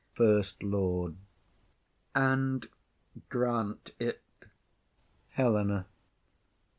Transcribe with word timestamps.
FIRST 0.15 0.63
LORD. 0.63 1.15
And 2.15 2.67
grant 3.29 3.91
it. 3.99 4.23
HELENA. 5.33 5.85